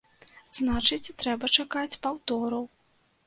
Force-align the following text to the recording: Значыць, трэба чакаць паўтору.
Значыць, 0.59 1.13
трэба 1.19 1.51
чакаць 1.57 1.99
паўтору. 2.05 2.61